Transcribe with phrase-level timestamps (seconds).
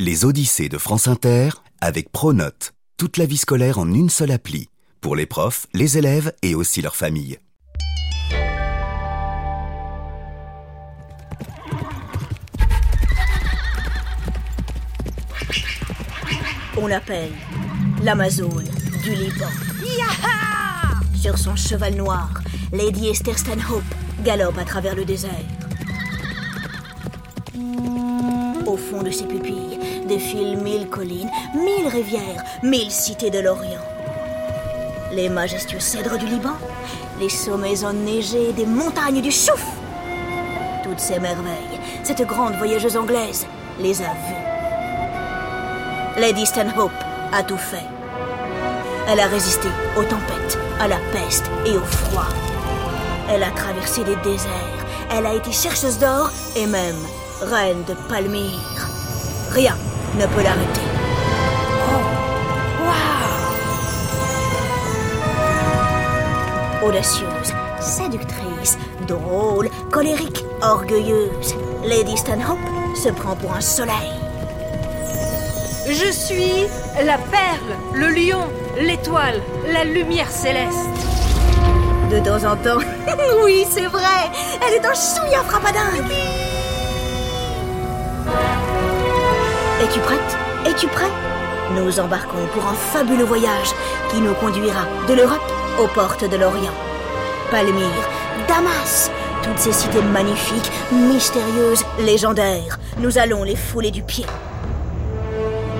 [0.00, 1.48] Les Odyssées de France Inter
[1.80, 2.72] avec Pronote.
[2.98, 4.68] Toute la vie scolaire en une seule appli.
[5.00, 7.40] Pour les profs, les élèves et aussi leurs familles.
[16.76, 17.32] On l'appelle
[18.04, 18.68] l'Amazone
[19.02, 19.50] du Liban.
[21.16, 22.34] Sur son cheval noir,
[22.72, 23.82] Lady Esther Stanhope
[24.22, 25.32] galope à travers le désert.
[28.64, 29.77] Au fond de ses pupilles
[30.08, 33.84] défilent mille collines, mille rivières, mille cités de l'Orient.
[35.12, 36.56] Les majestueux cèdres du Liban,
[37.20, 39.64] les sommets enneigés des montagnes du Chouf.
[40.82, 43.46] Toutes ces merveilles, cette grande voyageuse anglaise
[43.78, 44.44] les a vues.
[46.20, 46.90] Lady Stanhope
[47.32, 47.86] a tout fait.
[49.06, 52.28] Elle a résisté aux tempêtes, à la peste et au froid.
[53.30, 54.86] Elle a traversé des déserts.
[55.10, 56.96] Elle a été chercheuse d'or et même
[57.42, 58.88] reine de Palmyre.
[59.50, 59.76] Rien
[60.18, 60.80] ne peut l'arrêter.
[61.88, 62.02] Oh,
[66.82, 72.58] wow Audacieuse, séductrice, drôle, colérique, orgueilleuse, Lady Stanhope
[72.96, 74.12] se prend pour un soleil.
[75.86, 76.66] Je suis
[77.04, 78.48] la perle, le lion,
[78.80, 79.40] l'étoile,
[79.72, 80.76] la lumière céleste.
[82.10, 82.80] De temps en temps,
[83.44, 84.30] oui, c'est vrai,
[84.66, 86.47] elle est un chouïa frappadingue.
[89.88, 90.38] Es-tu prête?
[90.66, 91.08] Es-tu prêt?
[91.74, 93.70] Nous embarquons pour un fabuleux voyage
[94.10, 95.40] qui nous conduira de l'Europe
[95.82, 96.74] aux portes de l'Orient.
[97.50, 98.08] Palmyre,
[98.46, 99.10] Damas,
[99.42, 104.26] toutes ces cités magnifiques, mystérieuses, légendaires, nous allons les fouler du pied.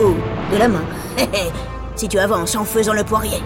[0.01, 0.15] Ou
[0.55, 0.85] de la main,
[1.95, 3.43] si tu avances en faisant le poirier.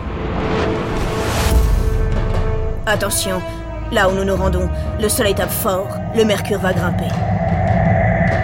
[2.86, 3.42] Attention,
[3.90, 4.68] là où nous nous rendons,
[5.00, 7.08] le soleil tape fort, le mercure va grimper.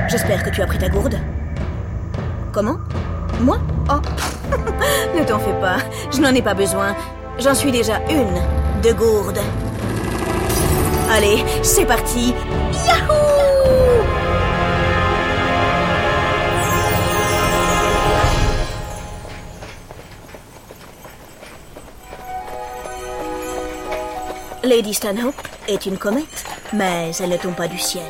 [0.08, 1.16] J'espère que tu as pris ta gourde.
[2.58, 2.78] Comment
[3.40, 3.56] Moi
[3.88, 4.00] Oh
[5.16, 5.76] Ne t'en fais pas,
[6.12, 6.96] je n'en ai pas besoin.
[7.38, 8.34] J'en suis déjà une
[8.82, 9.38] de gourde.
[11.08, 12.34] Allez, c'est parti
[12.84, 13.14] Yahoo
[24.64, 25.34] Lady Stanhope
[25.68, 28.02] est une comète, mais elle ne tombe pas du ciel.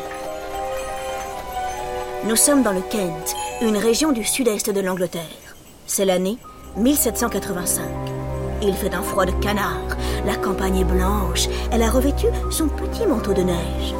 [2.24, 5.22] Nous sommes dans le Kent, une région du sud-est de l'Angleterre.
[5.86, 6.38] C'est l'année
[6.76, 7.82] 1785.
[8.62, 9.96] Il fait un froid de canard,
[10.26, 13.94] la campagne est blanche, elle a revêtu son petit manteau de neige.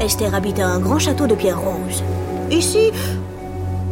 [0.00, 2.02] Esther habite à un grand château de pierre rose.
[2.50, 2.90] Ici,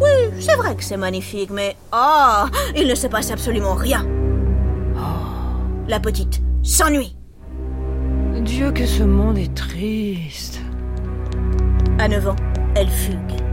[0.01, 2.45] oui, c'est vrai que c'est magnifique, mais oh,
[2.77, 4.07] il ne se passe absolument rien.
[5.89, 7.17] La petite s'ennuie.
[8.43, 10.61] Dieu que ce monde est triste.
[11.99, 12.37] À 9 ans,
[12.75, 13.50] elle fugue.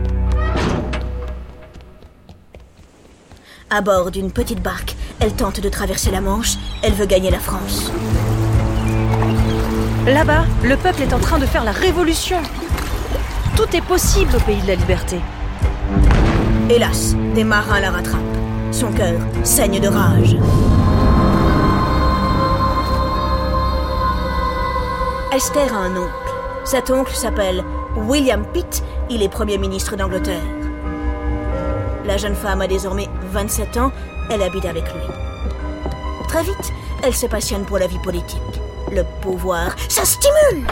[3.70, 6.54] À bord d'une petite barque, elle tente de traverser la Manche.
[6.84, 7.92] Elle veut gagner la France.
[10.06, 12.38] Là-bas, le peuple est en train de faire la révolution.
[13.58, 15.20] Tout est possible au pays de la liberté.
[16.70, 18.22] Hélas, des marins la rattrapent.
[18.72, 20.38] Son cœur saigne de rage.
[25.36, 26.14] Esther a un oncle.
[26.64, 27.66] Cet oncle s'appelle
[27.98, 28.82] William Pitt.
[29.10, 30.67] Il est Premier ministre d'Angleterre.
[32.08, 33.92] La jeune femme a désormais 27 ans.
[34.32, 35.02] Elle habite avec lui.
[36.30, 36.74] Très vite,
[37.04, 38.42] elle se passionne pour la vie politique.
[38.92, 40.66] Le pouvoir, ça stimule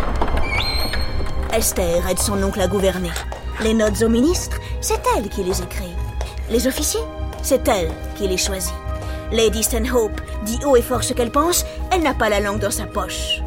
[1.53, 3.12] Esther aide son oncle à gouverner.
[3.62, 5.94] Les notes aux ministres, c'est elle qui les écrit.
[6.50, 7.03] Les officiers,
[7.41, 8.73] c'est elle qui les choisit.
[9.31, 12.72] Lady Stanhope dit haut et fort ce qu'elle pense, elle n'a pas la langue dans
[12.72, 13.41] sa poche.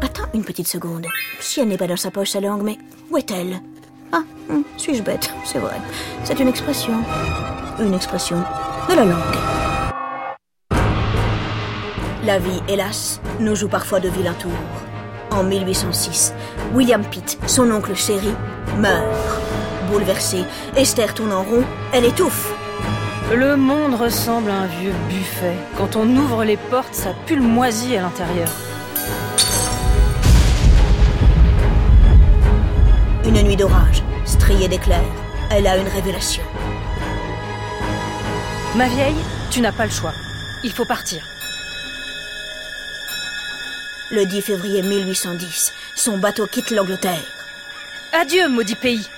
[0.00, 1.06] Attends une petite seconde.
[1.40, 2.78] Si elle n'est pas dans sa poche, sa langue, mais
[3.10, 3.60] où est-elle?
[4.14, 5.76] Ah, hum, suis-je bête C'est vrai.
[6.22, 6.92] C'est une expression.
[7.80, 8.36] Une expression
[8.88, 9.18] de la langue.
[12.24, 14.50] La vie, hélas, nous joue parfois de vilains tours.
[15.30, 16.34] En 1806,
[16.74, 18.34] William Pitt, son oncle chéri,
[18.78, 19.02] meurt.
[19.90, 20.44] Bouleversée,
[20.76, 22.52] Esther tourne en rond, elle étouffe.
[23.34, 25.56] Le monde ressemble à un vieux buffet.
[25.78, 28.48] Quand on ouvre les portes, ça pue moisi à l'intérieur.
[33.34, 35.00] Une nuit d'orage, striée d'éclairs,
[35.50, 36.42] elle a une révélation.
[38.76, 39.16] Ma vieille,
[39.50, 40.12] tu n'as pas le choix.
[40.64, 41.24] Il faut partir.
[44.10, 47.24] Le 10 février 1810, son bateau quitte l'Angleterre.
[48.12, 49.08] Adieu, maudit pays.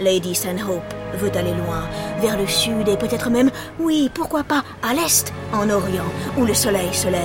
[0.00, 1.88] Lady Stanhope veut aller loin,
[2.20, 6.54] vers le sud et peut-être même, oui, pourquoi pas, à l'est, en Orient, où le
[6.54, 7.22] soleil se lève.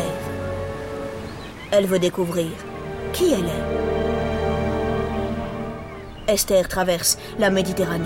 [1.71, 2.49] Elle veut découvrir
[3.13, 3.93] qui elle est.
[6.27, 8.05] Esther traverse la Méditerranée.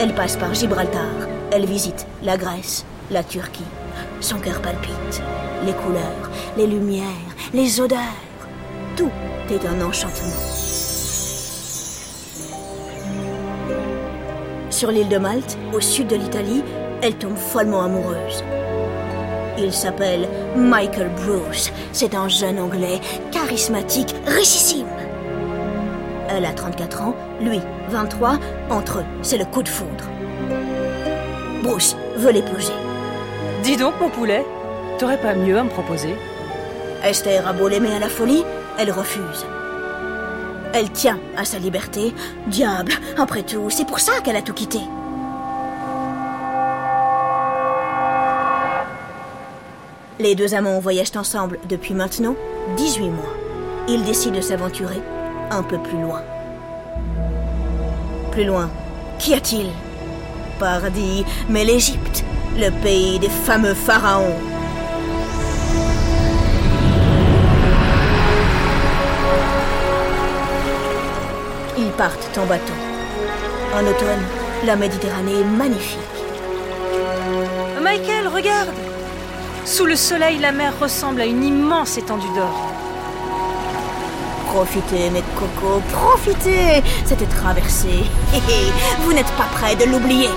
[0.00, 1.10] Elle passe par Gibraltar.
[1.50, 3.64] Elle visite la Grèce, la Turquie.
[4.20, 5.22] Son cœur palpite.
[5.64, 7.04] Les couleurs, les lumières,
[7.52, 7.98] les odeurs.
[8.96, 9.10] Tout
[9.50, 10.87] est un enchantement.
[14.78, 16.62] Sur l'île de Malte, au sud de l'Italie,
[17.02, 18.44] elle tombe follement amoureuse.
[19.58, 21.72] Il s'appelle Michael Bruce.
[21.90, 23.00] C'est un jeune Anglais,
[23.32, 24.86] charismatique, richissime.
[26.28, 28.38] Elle a 34 ans, lui 23.
[28.70, 30.04] Entre eux, c'est le coup de foudre.
[31.64, 32.72] Bruce veut l'épouser.
[33.64, 34.46] Dis donc, mon poulet,
[35.00, 36.14] t'aurais pas mieux à me proposer?
[37.02, 38.44] Esther a beau l'aimer à la folie,
[38.78, 39.44] elle refuse.
[40.74, 42.14] Elle tient à sa liberté.
[42.46, 44.80] Diable, après tout, c'est pour ça qu'elle a tout quitté.
[50.20, 52.34] Les deux amants voyagent ensemble depuis maintenant
[52.76, 53.34] 18 mois.
[53.88, 55.00] Ils décident de s'aventurer
[55.50, 56.22] un peu plus loin.
[58.32, 58.68] Plus loin,
[59.18, 59.68] qu'y a-t-il?
[60.58, 62.24] Paradis, mais l'Égypte,
[62.56, 64.34] le pays des fameux pharaons.
[71.80, 72.72] Ils partent en bateau.
[73.72, 74.24] En automne,
[74.66, 75.98] la Méditerranée est magnifique.
[77.80, 78.74] Michael, regarde
[79.64, 82.72] Sous le soleil, la mer ressemble à une immense étendue d'or.
[84.46, 88.02] Profitez, mes cocos, profitez Cette traversée,
[89.02, 90.30] vous n'êtes pas prêts de l'oublier.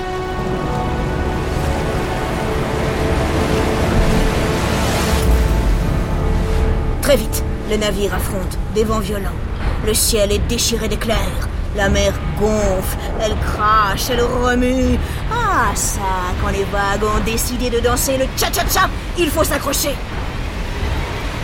[7.01, 9.50] Très vite, le navire affronte des vents violents.
[9.85, 11.47] Le ciel est déchiré d'éclairs.
[11.75, 14.99] La mer gonfle, elle crache, elle remue.
[15.31, 15.99] Ah ça,
[16.41, 19.95] quand les vagues ont décidé de danser le cha-cha-cha, il faut s'accrocher.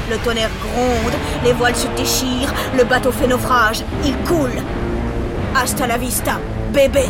[0.09, 1.13] Le tonnerre gronde,
[1.43, 4.61] les voiles se déchirent, le bateau fait naufrage, il coule.
[5.55, 6.39] Hasta la vista,
[6.71, 7.09] bébé.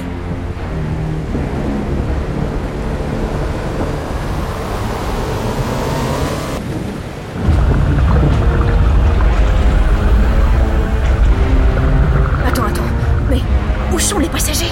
[13.93, 14.71] Où sont les passagers?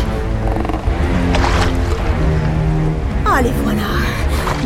[3.25, 3.81] Ah, les voilà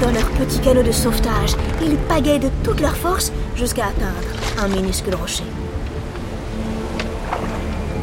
[0.01, 4.27] Dans leur petit canot de sauvetage, ils pagaient de toute leur force jusqu'à atteindre
[4.61, 5.43] un minuscule rocher.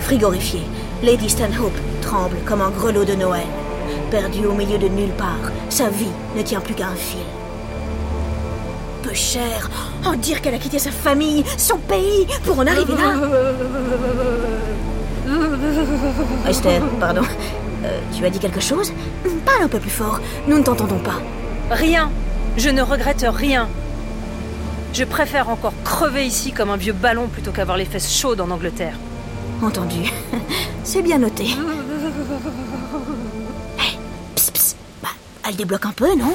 [0.00, 0.66] Frigorifiée,
[1.02, 3.46] Lady Stanhope tremble comme un grelot de Noël.
[4.10, 7.18] Perdue au milieu de nulle part, sa vie ne tient plus qu'à un fil.
[9.02, 9.68] Peu cher,
[10.04, 13.14] en dire qu'elle a quitté sa famille, son pays, pour en arriver là.
[16.48, 17.22] Esther, pardon.
[17.84, 18.92] Euh, tu as dit quelque chose?
[19.44, 21.20] Parle un peu plus fort, nous ne t'entendons pas.
[21.70, 22.10] Rien
[22.56, 23.68] Je ne regrette rien.
[24.92, 28.50] Je préfère encore crever ici comme un vieux ballon plutôt qu'avoir les fesses chaudes en
[28.50, 28.94] Angleterre.
[29.62, 30.10] Entendu.
[30.84, 31.48] C'est bien noté.
[33.78, 33.98] Hey.
[35.02, 35.08] Bah,
[35.46, 36.34] elle débloque un peu, non?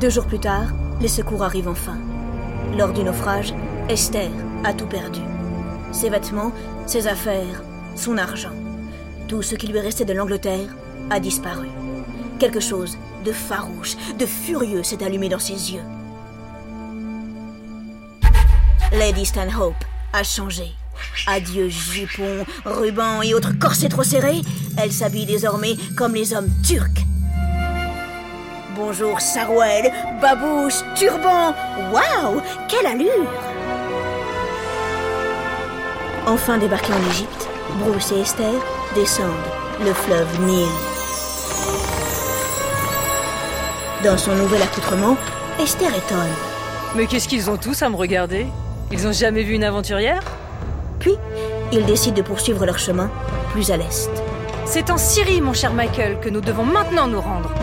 [0.00, 0.66] Deux jours plus tard,
[1.00, 1.96] les secours arrivent enfin.
[2.76, 3.54] Lors du naufrage,
[3.88, 4.30] Esther
[4.64, 5.20] a tout perdu.
[5.92, 6.52] Ses vêtements,
[6.86, 7.62] ses affaires,
[7.94, 8.52] son argent.
[9.26, 10.74] Tout ce qui lui restait de l'Angleterre
[11.10, 11.68] a disparu.
[12.38, 15.82] Quelque chose de farouche, de furieux s'est allumé dans ses yeux.
[18.92, 20.72] Lady Stanhope a changé.
[21.26, 24.40] Adieu jupons, rubans et autres corsets trop serrés,
[24.76, 27.04] elle s'habille désormais comme les hommes turcs.
[28.74, 31.54] Bonjour sarouel, babouche, turban,
[31.92, 33.28] waouh, quelle allure
[36.28, 37.48] Enfin débarqués en Égypte,
[37.82, 38.52] Bruce et Esther
[38.94, 39.30] descendent
[39.82, 40.68] le fleuve Nil.
[44.04, 45.16] Dans son nouvel accoutrement,
[45.58, 46.34] Esther étonne.
[46.94, 48.46] Mais qu'est-ce qu'ils ont tous à me regarder?
[48.92, 50.20] Ils ont jamais vu une aventurière?
[50.98, 51.14] Puis,
[51.72, 53.10] ils décident de poursuivre leur chemin
[53.52, 54.10] plus à l'est.
[54.66, 57.54] C'est en Syrie, mon cher Michael, que nous devons maintenant nous rendre.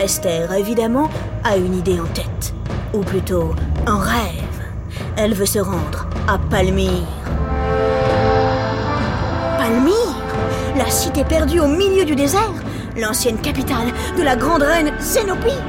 [0.00, 1.08] Esther, évidemment,
[1.44, 2.52] a une idée en tête.
[2.92, 3.54] Ou plutôt,
[3.86, 4.42] un rêve.
[5.16, 7.06] Elle veut se rendre à Palmyre.
[9.58, 10.16] Palmyre
[10.76, 12.52] La cité perdue au milieu du désert
[12.96, 15.60] L'ancienne capitale de la grande reine Zénopie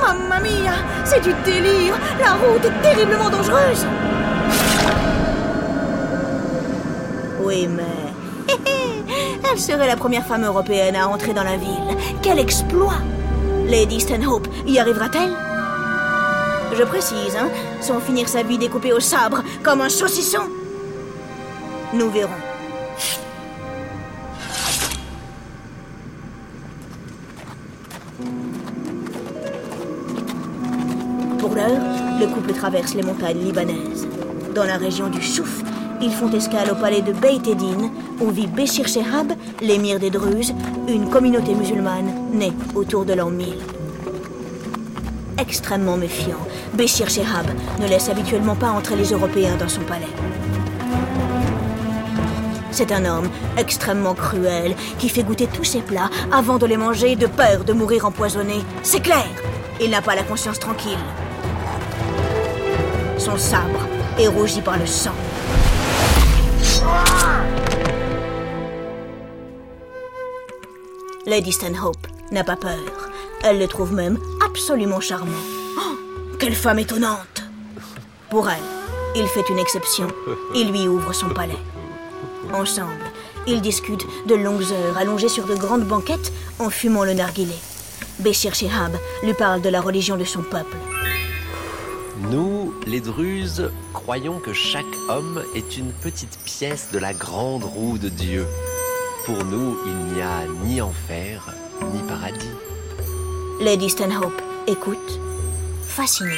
[0.00, 3.86] Mamma mia C'est du délire La route est terriblement dangereuse
[7.40, 8.54] Oui, mais...
[9.52, 11.96] Elle serait la première femme européenne à entrer dans la ville.
[12.22, 12.98] Quel exploit
[13.66, 15.43] Lady Stanhope y arrivera-t-elle?
[16.76, 17.48] Je précise, hein,
[17.80, 20.42] sans finir sa vie découpée au sabre comme un saucisson.
[21.92, 22.30] Nous verrons.
[31.38, 31.68] Pour l'heure,
[32.18, 34.08] le couple traverse les montagnes libanaises.
[34.52, 35.62] Dans la région du Chouf,
[36.00, 37.90] ils font escale au palais de Beit Eddin,
[38.20, 40.54] où vit Béchir Shehab, l'émir des Druzes,
[40.88, 43.83] une communauté musulmane née autour de l'an 1000.
[45.38, 46.38] Extrêmement méfiant,
[46.74, 47.46] Béchir Shehab
[47.80, 50.06] ne laisse habituellement pas entrer les Européens dans son palais.
[52.70, 57.16] C'est un homme extrêmement cruel qui fait goûter tous ses plats avant de les manger
[57.16, 58.64] de peur de mourir empoisonné.
[58.82, 59.26] C'est clair,
[59.80, 60.98] il n'a pas la conscience tranquille.
[63.18, 63.86] Son sabre
[64.18, 65.14] est rougi par le sang.
[71.26, 73.03] Lady Stanhope n'a pas peur.
[73.46, 75.32] Elle le trouve même absolument charmant.
[75.76, 75.98] Oh,
[76.38, 77.42] quelle femme étonnante
[78.30, 78.56] Pour elle,
[79.14, 80.08] il fait une exception.
[80.54, 81.58] Il lui ouvre son palais.
[82.54, 83.04] Ensemble,
[83.46, 87.52] ils discutent de longues heures allongés sur de grandes banquettes en fumant le narguilé.
[88.20, 90.76] Béchir Shihab lui parle de la religion de son peuple.
[92.30, 97.98] Nous, les Druzes, croyons que chaque homme est une petite pièce de la grande roue
[97.98, 98.46] de Dieu.
[99.26, 101.52] Pour nous, il n'y a ni enfer,
[101.92, 102.48] ni paradis.
[103.60, 105.20] Lady Stanhope écoute,
[105.86, 106.32] fascinée.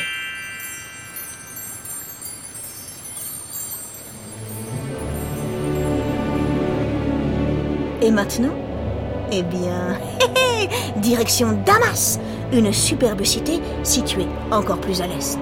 [8.02, 8.52] Et maintenant?
[9.32, 9.98] Eh bien,
[10.96, 12.20] direction Damas,
[12.52, 15.38] une superbe cité située encore plus à l'est.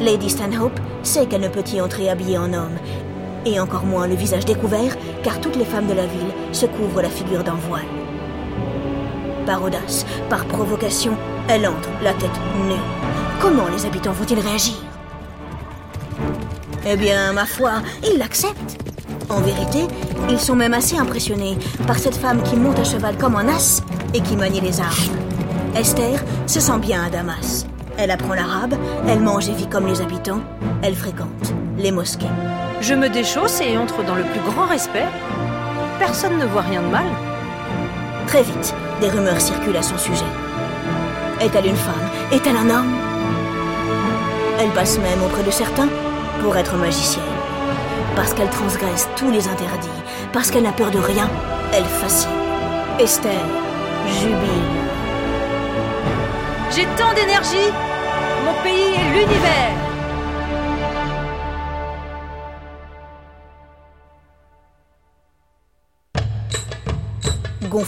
[0.00, 2.78] Lady Stanhope sait qu'elle ne peut y entrer habillée en homme,
[3.46, 7.00] et encore moins le visage découvert, car toutes les femmes de la ville se couvrent
[7.02, 7.99] la figure d'un voile.
[9.50, 11.16] Par audace, par provocation,
[11.48, 12.30] elle entre la tête
[12.68, 12.76] nue.
[13.40, 14.76] Comment les habitants vont-ils réagir?
[16.86, 18.78] Eh bien, ma foi, ils l'acceptent.
[19.28, 19.88] En vérité,
[20.28, 23.82] ils sont même assez impressionnés par cette femme qui monte à cheval comme un as
[24.14, 25.16] et qui manie les armes.
[25.74, 27.66] Esther se sent bien à Damas.
[27.98, 28.76] Elle apprend l'arabe,
[29.08, 30.42] elle mange et vit comme les habitants,
[30.80, 32.30] elle fréquente les mosquées.
[32.80, 35.08] Je me déchausse et entre dans le plus grand respect.
[35.98, 37.29] Personne ne voit rien de mal.
[38.30, 40.30] Très vite, des rumeurs circulent à son sujet.
[41.40, 42.08] Est-elle une femme?
[42.30, 42.94] Est-elle un homme?
[44.60, 45.88] Elle passe même auprès de certains
[46.40, 47.24] pour être magicienne.
[48.14, 49.88] Parce qu'elle transgresse tous les interdits,
[50.32, 51.28] parce qu'elle n'a peur de rien,
[51.74, 52.30] elle fascine.
[53.00, 53.32] Esther
[54.06, 54.70] jubile.
[56.70, 57.72] J'ai tant d'énergie
[58.44, 59.74] Mon pays est l'univers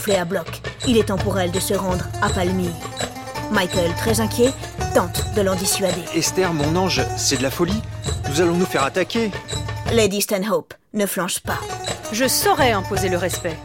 [0.03, 2.73] Gonflé à bloc, il est temps pour elle de se rendre à Palmyre.
[3.53, 4.51] Michael, très inquiet,
[4.93, 6.03] tente de l'en dissuader.
[6.13, 7.81] Esther, mon ange, c'est de la folie.
[8.27, 9.31] Nous allons nous faire attaquer.
[9.93, 11.57] Lady Stanhope ne flanche pas.
[12.11, 13.55] Je saurais imposer le respect.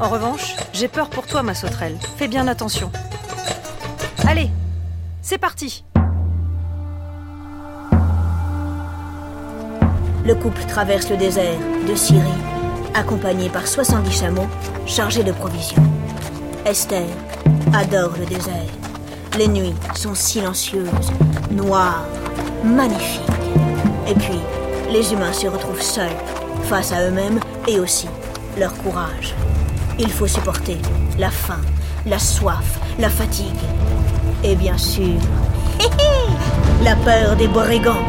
[0.00, 1.98] En revanche, j'ai peur pour toi, ma sauterelle.
[2.16, 2.90] Fais bien attention.
[4.26, 4.48] Allez,
[5.20, 5.84] c'est parti
[10.24, 12.22] Le couple traverse le désert de Syrie,
[12.94, 14.48] accompagné par 70 chameaux
[14.86, 15.82] chargés de provisions.
[16.64, 17.06] Esther
[17.74, 18.54] adore le désert.
[19.36, 21.12] Les nuits sont silencieuses,
[21.50, 22.06] noires,
[22.64, 23.20] magnifiques.
[24.08, 24.40] Et puis,
[24.90, 26.16] les humains se retrouvent seuls,
[26.64, 28.08] face à eux-mêmes et aussi
[28.58, 29.34] leur courage.
[29.98, 30.78] Il faut supporter
[31.18, 31.60] la faim,
[32.06, 33.46] la soif, la fatigue.
[34.44, 35.18] Et bien sûr,
[36.84, 38.06] la peur des brigands.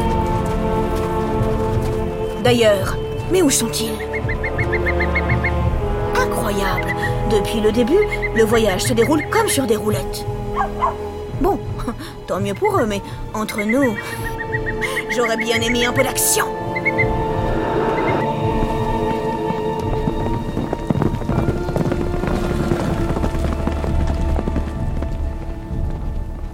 [2.44, 2.96] D'ailleurs,
[3.32, 4.05] mais où sont-ils?
[6.16, 6.94] Incroyable.
[7.30, 7.98] Depuis le début,
[8.34, 10.24] le voyage se déroule comme sur des roulettes.
[11.40, 11.58] Bon,
[12.26, 13.02] tant mieux pour eux, mais
[13.34, 13.94] entre nous,
[15.10, 16.46] j'aurais bien aimé un peu d'action.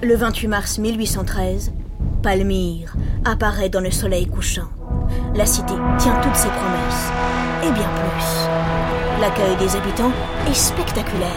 [0.03, 1.73] Le 28 mars 1813,
[2.25, 4.69] Palmyre apparaît dans le soleil couchant.
[5.37, 7.13] La cité tient toutes ses promesses,
[7.63, 8.49] et bien plus.
[9.21, 10.13] L'accueil des habitants
[10.49, 11.29] est spectaculaire.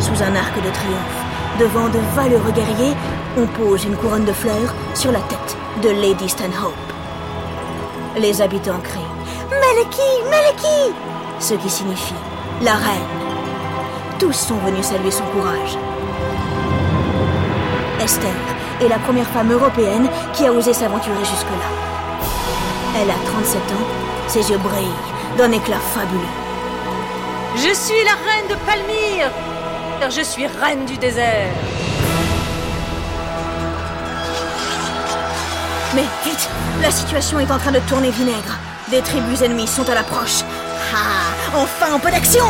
[0.00, 1.24] Sous un arc de triomphe,
[1.60, 2.96] devant de valeureux guerriers,
[3.36, 6.74] on pose une couronne de fleurs sur la tête de Lady Stanhope.
[8.18, 9.00] Les habitants crient
[9.50, 10.94] Meleki, Meleki
[11.40, 12.14] ce qui signifie
[12.62, 13.08] la reine.
[14.18, 15.76] Tous sont venus saluer son courage.
[18.02, 18.30] Esther
[18.82, 21.89] est la première femme européenne qui a osé s'aventurer jusque-là.
[23.02, 23.86] Elle a 37 ans,
[24.28, 26.20] ses yeux brillent d'un éclat fabuleux.
[27.56, 29.30] Je suis la reine de Palmyre
[30.10, 31.48] Je suis reine du désert
[35.94, 36.48] Mais vite,
[36.82, 38.58] la situation est en train de tourner vinaigre.
[38.90, 40.42] Des tribus ennemies sont à l'approche.
[40.94, 42.44] Ah, enfin un peu d'action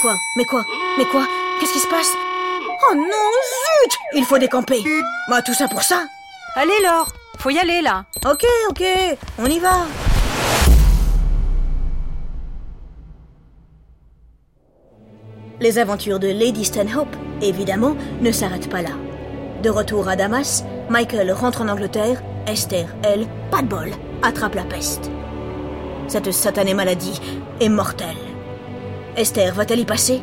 [0.00, 0.16] Quoi?
[0.36, 0.64] Mais quoi?
[0.96, 1.26] Mais quoi?
[1.60, 2.16] Qu'est-ce qui se passe?
[2.90, 4.82] Oh non, zut Il faut décamper.
[5.28, 6.04] Bah, tout ça pour ça
[6.56, 8.82] Allez, Laure Faut y aller, là Ok, ok,
[9.38, 9.86] on y va.
[15.60, 18.90] Les aventures de Lady Stanhope, évidemment, ne s'arrêtent pas là.
[19.62, 23.90] De retour à Damas, Michael rentre en Angleterre, Esther, elle, pas de bol,
[24.22, 25.10] attrape la peste.
[26.08, 27.18] Cette satanée maladie
[27.60, 28.16] est mortelle.
[29.16, 30.20] Esther va-t-elle y passer?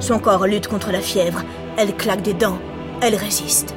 [0.00, 1.42] Son corps lutte contre la fièvre,
[1.76, 2.58] elle claque des dents,
[3.02, 3.74] elle résiste.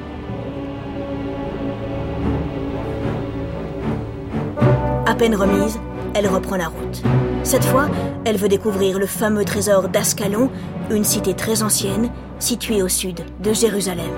[5.06, 5.80] À peine remise,
[6.16, 7.04] elle reprend la route.
[7.44, 7.88] Cette fois,
[8.24, 10.50] elle veut découvrir le fameux trésor d'Ascalon,
[10.90, 14.12] une cité très ancienne, située au sud de Jérusalem.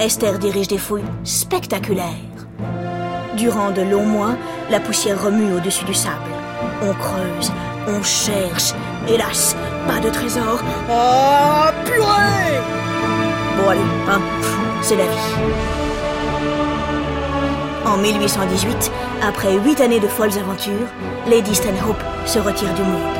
[0.00, 2.06] Esther dirige des fouilles spectaculaires.
[3.36, 4.36] Durant de longs mois,
[4.70, 6.16] la poussière remue au-dessus du sable.
[6.82, 7.52] On creuse,
[7.86, 8.72] on cherche.
[9.08, 10.60] Hélas, pas de trésor.
[10.90, 12.60] Oh, purée
[13.56, 14.20] Bon allez, hein,
[14.82, 15.34] c'est la vie.
[17.86, 18.90] En 1818,
[19.22, 20.88] après huit années de folles aventures,
[21.28, 23.16] Lady Stanhope se retire du monde.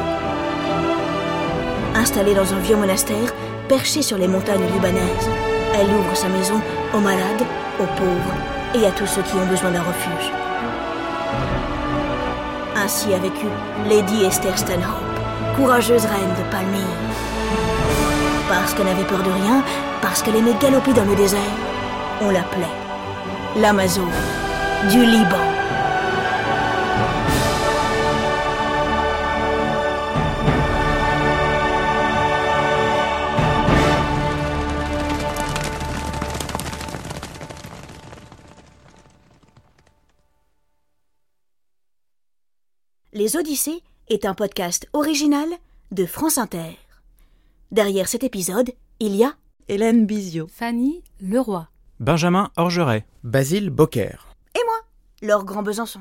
[1.94, 3.32] Installée dans un vieux monastère,
[3.68, 5.30] perché sur les montagnes libanaises,
[5.74, 6.60] elle ouvre sa maison
[6.94, 7.46] aux malades,
[7.80, 8.34] aux pauvres
[8.74, 10.32] et à tous ceux qui ont besoin d'un refuge.
[12.76, 13.46] Ainsi a vécu
[13.88, 15.05] Lady Esther Stanhope,
[15.56, 16.82] courageuse reine de Palmyre.
[18.48, 19.64] Parce qu'elle n'avait peur de rien,
[20.02, 21.40] parce qu'elle aimait galoper dans le désert,
[22.20, 22.66] on l'appelait
[23.56, 24.10] l'Amazone
[24.90, 25.36] du Liban.
[43.14, 45.48] Les Odyssées est un podcast original
[45.90, 46.76] de France Inter.
[47.70, 49.34] Derrière cet épisode, il y a
[49.68, 51.68] Hélène Bizio, Fanny Leroy.
[51.98, 54.16] Benjamin Orgeret, Basile Bocquer.
[54.54, 54.80] et moi,
[55.22, 56.00] Laure Grand Besançon.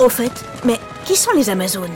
[0.00, 0.32] Au fait,
[0.64, 1.94] mais qui sont les Amazones?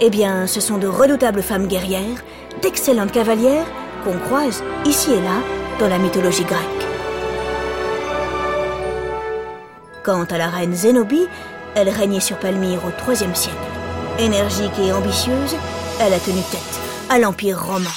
[0.00, 2.24] Eh bien, ce sont de redoutables femmes guerrières,
[2.62, 3.66] d'excellentes cavalières
[4.04, 5.42] qu'on croise ici et là
[5.78, 6.86] dans la mythologie grecque.
[10.02, 11.28] Quant à la reine Zénobie,
[11.74, 13.56] elle régnait sur Palmyre au IIIe siècle.
[14.18, 15.56] Énergique et ambitieuse,
[16.00, 17.90] elle a tenu tête à l'Empire romain.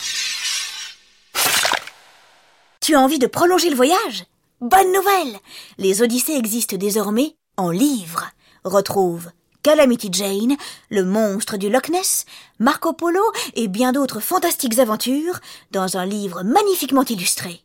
[2.81, 4.25] Tu as envie de prolonger le voyage?
[4.59, 5.39] Bonne nouvelle
[5.77, 8.29] Les Odyssées existent désormais en livres.
[8.63, 9.29] Retrouve
[9.63, 10.57] Calamity Jane,
[10.89, 12.25] le monstre du Loch Ness,
[12.59, 13.21] Marco Polo
[13.55, 15.39] et bien d'autres fantastiques aventures
[15.71, 17.61] dans un livre magnifiquement illustré.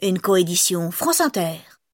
[0.00, 1.73] Une coédition France Inter.